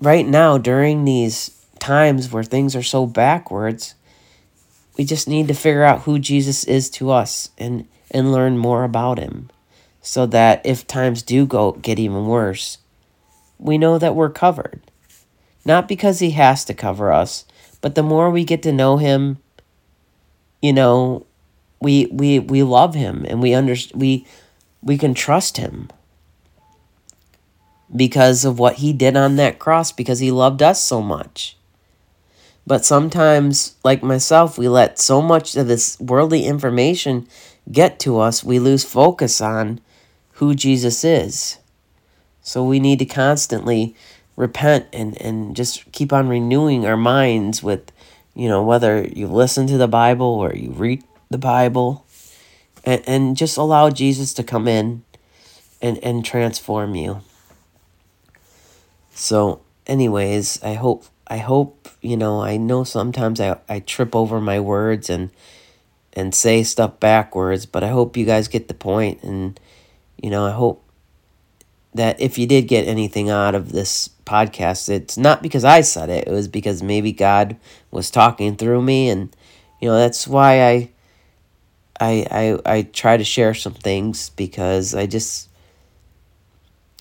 right 0.00 0.26
now 0.26 0.58
during 0.58 1.04
these 1.04 1.55
times 1.78 2.32
where 2.32 2.44
things 2.44 2.74
are 2.74 2.82
so 2.82 3.06
backwards, 3.06 3.94
we 4.96 5.04
just 5.04 5.28
need 5.28 5.48
to 5.48 5.54
figure 5.54 5.84
out 5.84 6.02
who 6.02 6.18
Jesus 6.18 6.64
is 6.64 6.90
to 6.90 7.10
us 7.10 7.50
and 7.58 7.86
and 8.10 8.32
learn 8.32 8.56
more 8.56 8.84
about 8.84 9.18
him 9.18 9.50
so 10.00 10.26
that 10.26 10.64
if 10.64 10.86
times 10.86 11.22
do 11.22 11.44
go 11.44 11.72
get 11.72 11.98
even 11.98 12.26
worse, 12.26 12.78
we 13.58 13.76
know 13.76 13.98
that 13.98 14.14
we're 14.14 14.30
covered. 14.30 14.80
Not 15.64 15.88
because 15.88 16.20
he 16.20 16.30
has 16.30 16.64
to 16.66 16.74
cover 16.74 17.12
us, 17.12 17.44
but 17.80 17.96
the 17.96 18.02
more 18.04 18.30
we 18.30 18.44
get 18.44 18.62
to 18.62 18.72
know 18.72 18.98
him, 18.98 19.38
you 20.62 20.72
know, 20.72 21.26
we 21.80 22.06
we 22.06 22.38
we 22.38 22.62
love 22.62 22.94
him 22.94 23.26
and 23.28 23.42
we 23.42 23.52
under 23.52 23.74
we 23.94 24.26
we 24.80 24.96
can 24.96 25.12
trust 25.12 25.56
him 25.56 25.90
because 27.94 28.44
of 28.44 28.58
what 28.58 28.76
he 28.76 28.92
did 28.92 29.16
on 29.16 29.36
that 29.36 29.58
cross 29.58 29.92
because 29.92 30.20
he 30.20 30.30
loved 30.30 30.62
us 30.62 30.82
so 30.82 31.02
much. 31.02 31.55
But 32.66 32.84
sometimes, 32.84 33.76
like 33.84 34.02
myself, 34.02 34.58
we 34.58 34.68
let 34.68 34.98
so 34.98 35.22
much 35.22 35.54
of 35.56 35.68
this 35.68 35.98
worldly 36.00 36.44
information 36.44 37.28
get 37.70 38.00
to 38.00 38.18
us, 38.18 38.42
we 38.42 38.58
lose 38.58 38.84
focus 38.84 39.40
on 39.40 39.80
who 40.32 40.54
Jesus 40.54 41.04
is. 41.04 41.58
So 42.42 42.64
we 42.64 42.80
need 42.80 42.98
to 42.98 43.06
constantly 43.06 43.94
repent 44.36 44.86
and, 44.92 45.20
and 45.20 45.56
just 45.56 45.90
keep 45.92 46.12
on 46.12 46.28
renewing 46.28 46.86
our 46.86 46.96
minds 46.96 47.62
with, 47.62 47.90
you 48.34 48.48
know, 48.48 48.62
whether 48.62 49.04
you 49.04 49.26
listen 49.28 49.66
to 49.68 49.78
the 49.78 49.88
Bible 49.88 50.26
or 50.26 50.54
you 50.54 50.70
read 50.70 51.02
the 51.30 51.38
Bible. 51.38 52.04
and, 52.86 53.02
and 53.06 53.36
just 53.36 53.56
allow 53.58 53.90
Jesus 53.90 54.32
to 54.34 54.44
come 54.44 54.68
in 54.68 55.02
and, 55.82 55.98
and 55.98 56.24
transform 56.24 56.94
you. 56.94 57.20
So, 59.12 59.60
anyways, 59.86 60.62
I 60.62 60.74
hope 60.74 61.04
I 61.28 61.38
hope, 61.38 61.88
you 62.00 62.16
know, 62.16 62.40
I 62.40 62.56
know 62.56 62.84
sometimes 62.84 63.40
I, 63.40 63.58
I 63.68 63.80
trip 63.80 64.14
over 64.14 64.40
my 64.40 64.60
words 64.60 65.10
and 65.10 65.30
and 66.12 66.34
say 66.34 66.62
stuff 66.62 66.98
backwards, 66.98 67.66
but 67.66 67.84
I 67.84 67.88
hope 67.88 68.16
you 68.16 68.24
guys 68.24 68.48
get 68.48 68.68
the 68.68 68.74
point 68.74 69.22
and 69.22 69.58
you 70.22 70.30
know, 70.30 70.46
I 70.46 70.52
hope 70.52 70.82
that 71.94 72.20
if 72.20 72.38
you 72.38 72.46
did 72.46 72.68
get 72.68 72.86
anything 72.86 73.28
out 73.28 73.54
of 73.54 73.72
this 73.72 74.08
podcast, 74.24 74.88
it's 74.88 75.18
not 75.18 75.42
because 75.42 75.64
I 75.64 75.80
said 75.80 76.08
it, 76.08 76.28
it 76.28 76.30
was 76.30 76.48
because 76.48 76.82
maybe 76.82 77.12
God 77.12 77.56
was 77.90 78.10
talking 78.10 78.56
through 78.56 78.82
me 78.82 79.10
and 79.10 79.34
you 79.80 79.88
know, 79.88 79.96
that's 79.96 80.28
why 80.28 80.62
I 80.62 80.90
I 82.00 82.26
I 82.30 82.76
I 82.76 82.82
try 82.82 83.16
to 83.16 83.24
share 83.24 83.52
some 83.52 83.74
things 83.74 84.30
because 84.30 84.94
I 84.94 85.06
just 85.06 85.48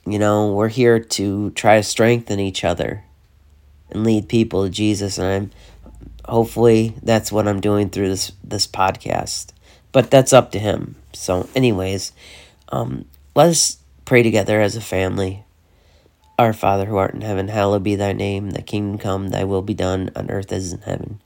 you 0.08 0.20
know, 0.20 0.54
we're 0.54 0.68
here 0.68 1.00
to 1.00 1.52
try 1.52 1.78
to 1.78 1.84
strengthen 1.84 2.40
each 2.40 2.64
other 2.64 3.05
and 3.90 4.04
lead 4.04 4.30
people 4.30 4.64
to 4.64 4.70
Jesus 4.70 5.18
and 5.18 5.28
I'm 5.28 5.52
hopefully 6.28 6.96
that's 7.04 7.32
what 7.32 7.48
I'm 7.48 7.62
doing 7.62 7.90
through 7.90 8.10
this 8.10 8.32
this 8.44 8.68
podcast. 8.68 9.52
But 9.92 10.12
that's 10.12 10.34
up 10.34 10.52
to 10.52 10.60
him. 10.60 10.96
So 11.14 11.48
anyways, 11.56 12.12
um 12.70 13.06
let 13.36 13.50
us 13.50 13.78
pray 14.06 14.24
together 14.24 14.62
as 14.62 14.76
a 14.76 14.82
family. 14.82 15.44
Our 16.38 16.54
Father 16.54 16.86
who 16.86 16.98
art 16.98 17.14
in 17.14 17.22
heaven, 17.22 17.48
hallowed 17.48 17.84
be 17.84 17.96
thy 17.96 18.12
name, 18.12 18.52
thy 18.52 18.62
kingdom 18.62 18.98
come, 18.98 19.30
thy 19.30 19.44
will 19.46 19.62
be 19.62 19.74
done 19.74 20.10
on 20.16 20.30
earth 20.30 20.52
as 20.52 20.74
in 20.74 20.82
heaven. 20.82 21.22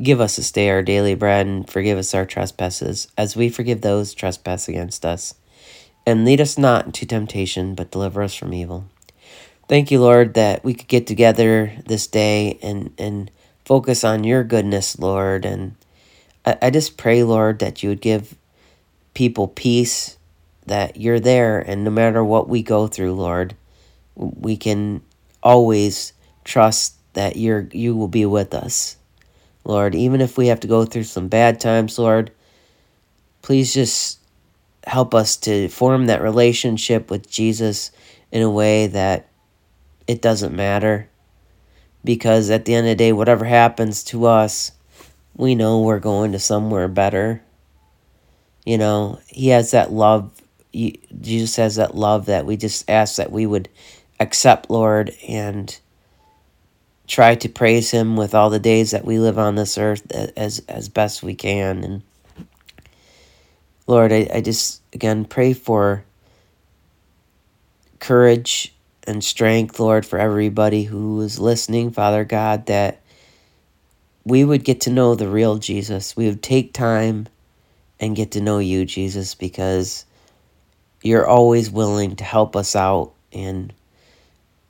Give 0.00 0.20
us 0.20 0.36
this 0.36 0.52
day 0.52 0.68
our 0.68 0.82
daily 0.82 1.14
bread, 1.14 1.46
and 1.46 1.68
forgive 1.68 1.98
us 1.98 2.14
our 2.14 2.26
trespasses, 2.26 3.08
as 3.16 3.34
we 3.34 3.48
forgive 3.48 3.80
those 3.80 4.12
trespass 4.12 4.68
against 4.68 5.06
us. 5.06 5.34
And 6.04 6.24
lead 6.24 6.40
us 6.40 6.58
not 6.58 6.86
into 6.86 7.06
temptation, 7.06 7.74
but 7.74 7.90
deliver 7.90 8.22
us 8.22 8.34
from 8.34 8.52
evil. 8.52 8.84
Thank 9.68 9.90
you, 9.90 10.00
Lord, 10.00 10.34
that 10.34 10.62
we 10.62 10.74
could 10.74 10.86
get 10.86 11.08
together 11.08 11.72
this 11.86 12.06
day 12.06 12.58
and, 12.62 12.92
and 12.98 13.30
focus 13.64 14.04
on 14.04 14.22
your 14.22 14.44
goodness, 14.44 14.96
Lord. 14.96 15.44
And 15.44 15.74
I, 16.44 16.56
I 16.62 16.70
just 16.70 16.96
pray, 16.96 17.24
Lord, 17.24 17.58
that 17.58 17.82
you 17.82 17.88
would 17.88 18.00
give 18.00 18.36
people 19.12 19.48
peace, 19.48 20.18
that 20.66 20.96
you're 21.00 21.18
there, 21.18 21.58
and 21.58 21.82
no 21.82 21.90
matter 21.90 22.22
what 22.22 22.48
we 22.48 22.62
go 22.62 22.86
through, 22.86 23.14
Lord, 23.14 23.56
we 24.14 24.56
can 24.56 25.02
always 25.42 26.12
trust 26.44 26.94
that 27.14 27.36
you're 27.36 27.68
you 27.72 27.96
will 27.96 28.08
be 28.08 28.24
with 28.24 28.54
us. 28.54 28.96
Lord, 29.64 29.96
even 29.96 30.20
if 30.20 30.38
we 30.38 30.46
have 30.46 30.60
to 30.60 30.68
go 30.68 30.84
through 30.84 31.04
some 31.04 31.26
bad 31.26 31.58
times, 31.58 31.98
Lord, 31.98 32.30
please 33.42 33.74
just 33.74 34.20
help 34.86 35.12
us 35.12 35.36
to 35.38 35.68
form 35.68 36.06
that 36.06 36.22
relationship 36.22 37.10
with 37.10 37.28
Jesus 37.28 37.90
in 38.30 38.42
a 38.42 38.50
way 38.50 38.86
that 38.86 39.28
it 40.06 40.22
doesn't 40.22 40.54
matter. 40.54 41.08
Because 42.04 42.50
at 42.50 42.64
the 42.64 42.74
end 42.74 42.86
of 42.86 42.90
the 42.92 42.96
day, 42.96 43.12
whatever 43.12 43.44
happens 43.44 44.04
to 44.04 44.26
us, 44.26 44.72
we 45.34 45.54
know 45.54 45.80
we're 45.80 45.98
going 45.98 46.32
to 46.32 46.38
somewhere 46.38 46.88
better. 46.88 47.42
You 48.64 48.78
know, 48.78 49.20
He 49.26 49.48
has 49.48 49.72
that 49.72 49.92
love. 49.92 50.30
Jesus 50.72 51.56
has 51.56 51.76
that 51.76 51.96
love 51.96 52.26
that 52.26 52.46
we 52.46 52.56
just 52.56 52.88
ask 52.88 53.16
that 53.16 53.32
we 53.32 53.46
would 53.46 53.68
accept, 54.20 54.70
Lord, 54.70 55.14
and 55.26 55.76
try 57.06 57.34
to 57.36 57.48
praise 57.48 57.90
him 57.90 58.16
with 58.16 58.34
all 58.34 58.50
the 58.50 58.58
days 58.58 58.90
that 58.90 59.04
we 59.04 59.18
live 59.18 59.38
on 59.38 59.54
this 59.54 59.78
earth 59.78 60.10
as 60.36 60.60
as 60.68 60.88
best 60.88 61.22
we 61.22 61.34
can 61.34 61.84
and 61.84 62.02
lord 63.86 64.12
i, 64.12 64.28
I 64.34 64.40
just 64.40 64.82
again 64.92 65.24
pray 65.24 65.52
for 65.52 66.04
courage 68.00 68.74
and 69.06 69.22
strength 69.24 69.80
lord 69.80 70.04
for 70.06 70.18
everybody 70.18 70.84
who 70.84 71.20
is 71.20 71.38
listening 71.38 71.90
father 71.90 72.24
god 72.24 72.66
that 72.66 73.00
we 74.24 74.44
would 74.44 74.64
get 74.64 74.80
to 74.80 74.90
know 74.90 75.14
the 75.14 75.28
real 75.28 75.56
jesus 75.58 76.16
we 76.16 76.26
would 76.26 76.42
take 76.42 76.72
time 76.72 77.26
and 78.00 78.16
get 78.16 78.32
to 78.32 78.40
know 78.40 78.58
you 78.58 78.84
jesus 78.84 79.34
because 79.34 80.04
you're 81.02 81.26
always 81.26 81.70
willing 81.70 82.16
to 82.16 82.24
help 82.24 82.56
us 82.56 82.74
out 82.74 83.12
and 83.32 83.72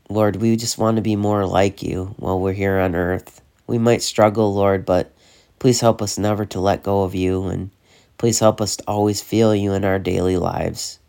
Lord, 0.08 0.36
we 0.36 0.54
just 0.54 0.78
want 0.78 0.96
to 0.96 1.02
be 1.02 1.16
more 1.16 1.44
like 1.46 1.82
you 1.82 2.14
while 2.16 2.38
we're 2.38 2.52
here 2.52 2.78
on 2.78 2.94
earth. 2.94 3.40
We 3.66 3.78
might 3.78 4.02
struggle, 4.02 4.54
Lord, 4.54 4.86
but 4.86 5.12
please 5.58 5.80
help 5.80 6.00
us 6.00 6.16
never 6.16 6.44
to 6.46 6.60
let 6.60 6.84
go 6.84 7.02
of 7.02 7.16
you, 7.16 7.46
and 7.48 7.70
please 8.16 8.38
help 8.38 8.60
us 8.60 8.76
to 8.76 8.84
always 8.86 9.20
feel 9.20 9.52
you 9.52 9.72
in 9.72 9.84
our 9.84 9.98
daily 9.98 10.36
lives. 10.36 11.00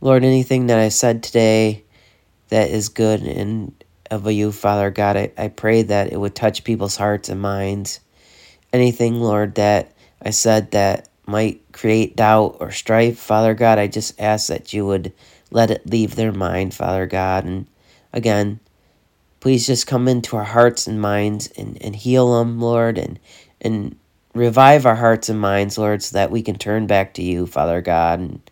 Lord, 0.00 0.24
anything 0.24 0.66
that 0.66 0.78
I 0.78 0.90
said 0.90 1.22
today 1.22 1.84
that 2.48 2.70
is 2.70 2.88
good 2.88 3.22
and 3.22 3.72
of 4.10 4.30
you, 4.30 4.52
Father 4.52 4.90
God, 4.90 5.16
I, 5.16 5.32
I 5.36 5.48
pray 5.48 5.82
that 5.82 6.12
it 6.12 6.20
would 6.20 6.34
touch 6.34 6.64
people's 6.64 6.96
hearts 6.96 7.28
and 7.28 7.40
minds. 7.40 8.00
Anything, 8.72 9.20
Lord, 9.20 9.54
that 9.56 9.92
I 10.22 10.30
said 10.30 10.72
that 10.72 11.08
might 11.26 11.60
create 11.72 12.16
doubt 12.16 12.58
or 12.60 12.70
strife, 12.70 13.18
Father 13.18 13.54
God, 13.54 13.78
I 13.78 13.86
just 13.88 14.20
ask 14.20 14.48
that 14.48 14.72
you 14.72 14.86
would 14.86 15.12
let 15.50 15.70
it 15.70 15.88
leave 15.88 16.14
their 16.14 16.32
mind, 16.32 16.74
Father 16.74 17.06
God. 17.06 17.44
And 17.44 17.66
again, 18.12 18.60
please 19.40 19.66
just 19.66 19.86
come 19.86 20.08
into 20.08 20.36
our 20.36 20.44
hearts 20.44 20.86
and 20.86 21.00
minds 21.00 21.48
and, 21.56 21.80
and 21.82 21.96
heal 21.96 22.38
them, 22.38 22.60
Lord, 22.60 22.98
and, 22.98 23.18
and 23.60 23.96
revive 24.34 24.86
our 24.86 24.96
hearts 24.96 25.28
and 25.28 25.40
minds, 25.40 25.78
Lord, 25.78 26.02
so 26.02 26.14
that 26.14 26.30
we 26.30 26.42
can 26.42 26.56
turn 26.56 26.86
back 26.86 27.14
to 27.14 27.22
you, 27.22 27.46
Father 27.46 27.80
God. 27.80 28.20
And 28.20 28.45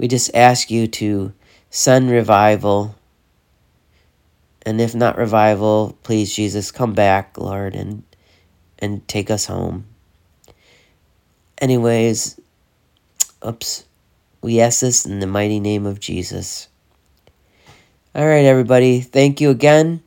we 0.00 0.08
just 0.08 0.34
ask 0.34 0.70
you 0.70 0.86
to 0.86 1.30
send 1.68 2.10
revival. 2.10 2.96
And 4.64 4.80
if 4.80 4.94
not 4.94 5.18
revival, 5.18 5.98
please, 6.02 6.34
Jesus, 6.34 6.70
come 6.72 6.94
back, 6.94 7.36
Lord, 7.36 7.74
and 7.74 8.02
and 8.78 9.06
take 9.06 9.30
us 9.30 9.44
home. 9.44 9.84
Anyways, 11.58 12.40
oops. 13.46 13.84
We 14.40 14.62
ask 14.62 14.80
this 14.80 15.04
in 15.04 15.20
the 15.20 15.26
mighty 15.26 15.60
name 15.60 15.84
of 15.84 16.00
Jesus. 16.00 16.68
All 18.14 18.26
right, 18.26 18.46
everybody. 18.46 19.02
Thank 19.02 19.42
you 19.42 19.50
again. 19.50 20.02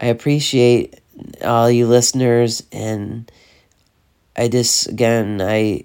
I 0.00 0.06
appreciate 0.06 0.98
all 1.44 1.70
you 1.70 1.86
listeners, 1.86 2.62
and 2.72 3.30
I 4.34 4.48
just 4.48 4.88
again 4.88 5.42
I 5.42 5.84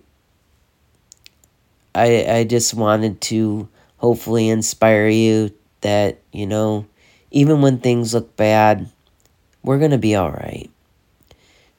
I 1.93 2.25
I 2.29 2.43
just 2.43 2.73
wanted 2.73 3.21
to 3.21 3.67
hopefully 3.97 4.49
inspire 4.49 5.07
you 5.07 5.51
that 5.81 6.19
you 6.31 6.47
know 6.47 6.85
even 7.31 7.61
when 7.61 7.79
things 7.79 8.13
look 8.13 8.35
bad, 8.35 8.89
we're 9.63 9.79
gonna 9.79 9.97
be 9.97 10.15
all 10.15 10.31
right. 10.31 10.69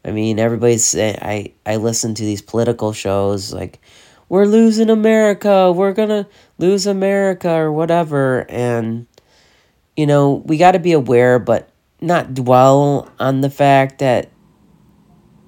I 0.05 0.11
mean, 0.11 0.39
everybody's 0.39 0.97
I 0.97 1.53
I 1.65 1.77
listen 1.77 2.15
to 2.15 2.23
these 2.23 2.43
political 2.43 2.93
shows 2.93 3.53
like 3.53 3.81
we're 4.29 4.47
losing 4.47 4.89
America, 4.89 5.71
we're 5.71 5.93
gonna 5.93 6.27
lose 6.57 6.87
America 6.87 7.51
or 7.51 7.71
whatever. 7.71 8.47
And, 8.49 9.07
you 9.95 10.07
know, 10.07 10.43
we 10.47 10.57
got 10.57 10.73
to 10.73 10.79
be 10.79 10.93
aware, 10.93 11.39
but 11.39 11.69
not 12.01 12.33
dwell 12.33 13.11
on 13.21 13.43
the 13.43 13.51
fact 13.51 13.99
that, 13.99 14.31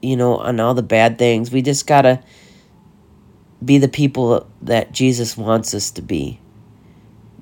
you 0.02 0.16
know, 0.16 0.36
on 0.36 0.60
all 0.60 0.74
the 0.74 0.82
bad 0.82 1.18
things. 1.18 1.50
We 1.50 1.62
just 1.62 1.86
got 1.86 2.02
to 2.02 2.22
be 3.64 3.78
the 3.78 3.88
people 3.88 4.46
that 4.62 4.92
Jesus 4.92 5.36
wants 5.36 5.74
us 5.74 5.90
to 5.92 6.02
be. 6.02 6.40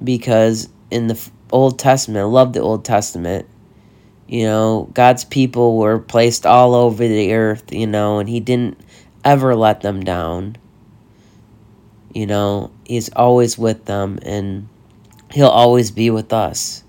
Because 0.02 0.68
in 0.90 1.06
the 1.06 1.30
Old 1.50 1.78
Testament, 1.78 2.22
I 2.22 2.26
love 2.26 2.52
the 2.52 2.60
Old 2.60 2.84
Testament. 2.84 3.48
You 4.28 4.44
know, 4.44 4.90
God's 4.94 5.24
people 5.24 5.76
were 5.76 5.98
placed 5.98 6.46
all 6.46 6.74
over 6.74 7.06
the 7.06 7.34
earth, 7.34 7.72
you 7.72 7.86
know, 7.86 8.18
and 8.18 8.28
He 8.28 8.40
didn't 8.40 8.80
ever 9.24 9.54
let 9.54 9.80
them 9.82 10.02
down. 10.02 10.56
You 12.14 12.26
know, 12.26 12.70
He's 12.86 13.10
always 13.12 13.58
with 13.58 13.84
them 13.84 14.18
and 14.22 14.68
He'll 15.32 15.48
always 15.48 15.90
be 15.90 16.10
with 16.10 16.32
us. 16.32 16.84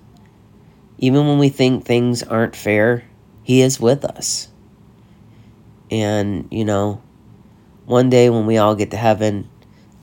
Even 0.97 1.27
when 1.27 1.37
we 1.37 1.49
think 1.49 1.85
things 1.85 2.23
aren't 2.23 2.55
fair, 2.55 3.03
He 3.43 3.61
is 3.61 3.79
with 3.79 4.05
us. 4.05 4.47
And, 5.91 6.47
you 6.49 6.65
know, 6.65 7.01
one 7.85 8.09
day 8.09 8.29
when 8.29 8.45
we 8.45 8.57
all 8.57 8.75
get 8.75 8.91
to 8.91 8.97
heaven, 8.97 9.49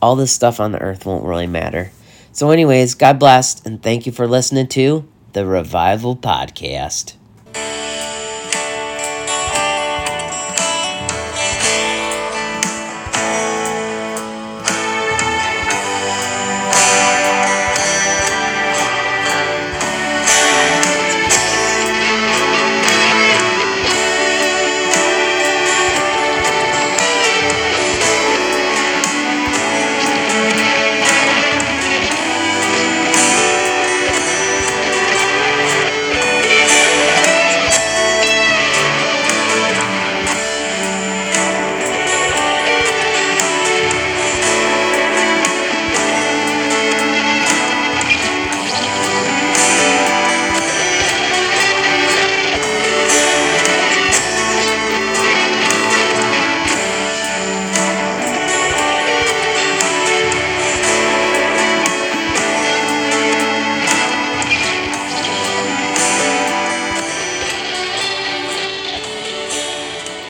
all 0.00 0.16
this 0.16 0.32
stuff 0.32 0.60
on 0.60 0.72
the 0.72 0.80
earth 0.80 1.06
won't 1.06 1.24
really 1.24 1.46
matter. 1.46 1.92
So, 2.32 2.50
anyways, 2.50 2.94
God 2.94 3.18
bless 3.18 3.64
and 3.64 3.82
thank 3.82 4.06
you 4.06 4.12
for 4.12 4.26
listening 4.26 4.68
to 4.68 5.06
the 5.32 5.46
Revival 5.46 6.16
Podcast. 6.16 7.14